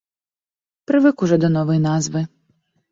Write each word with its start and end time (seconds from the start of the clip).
Прывык 0.91 1.17
ужо 1.27 1.37
да 1.45 1.53
новай 1.59 1.79
назвы. 1.89 2.29